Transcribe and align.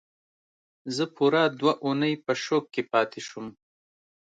زه 0.95 1.03
پوره 1.15 1.43
دوه 1.59 1.73
اونۍ 1.85 2.13
په 2.25 2.33
شوک 2.43 2.63
کې 2.73 2.81
پاتې 2.91 3.19
شوم 3.27 3.47